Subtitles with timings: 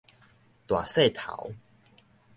[0.65, 1.53] 大細頭